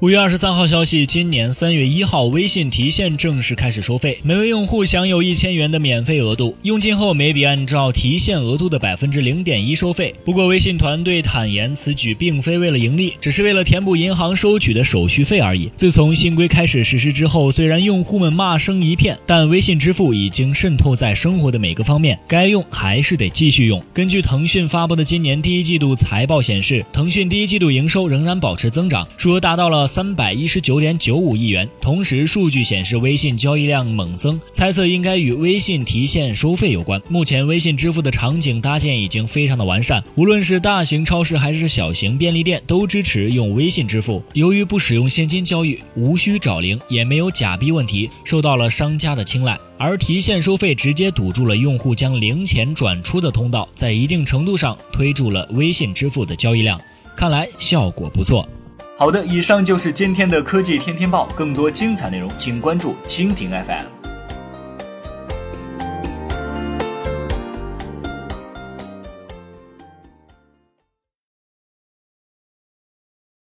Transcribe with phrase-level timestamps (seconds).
[0.00, 10.14] 五月二十三号消息，今年三月一号，微信提现正式开始收费，每位用户享有一千元的免费额度，用尽后每笔按照提现额度的百分之零点一收费。
[10.24, 15.68] 不过，微信团队坦言，此举并非为了盈利，只是为了填补银行收取的手续费而已。
[15.74, 23.82] 自从新规开始实施之后，虽然用户们骂声一片，但微信支付已经渗透在生活的每个方面，该用还是得继续用。
[23.92, 29.87] 根据腾讯发布的今年第一季度财报显示，腾讯第一季度营收仍然保持增长，数额达到了。
[29.88, 31.68] 三百一十九点九五亿元。
[31.80, 37.02] 同时，数据显示微信交易量猛增，猜测应该与微信提现收费有关。
[37.08, 44.22] 目前，微信支付的场景搭建已经非常的完善，无论是大型超市还是小型便利店，都支持用微信支付。
[44.34, 49.58] 由于不使用现金交易，无需找零，也没有假币问题，受到了商家的青睐。
[49.80, 56.80] 而提现收费直接堵住了用户将零钱转出的通道，在一定程度上推住了微信支付的交易量，
[57.16, 58.46] 看来效果不错。
[59.00, 61.28] 好的，以上就是今天的科技天天报。
[61.36, 63.97] 更多精彩内容，请关注蜻蜓 FM。